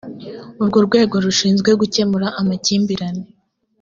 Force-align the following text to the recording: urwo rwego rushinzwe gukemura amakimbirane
urwo 0.61 0.79
rwego 0.87 1.15
rushinzwe 1.25 1.69
gukemura 1.81 2.27
amakimbirane 2.41 3.25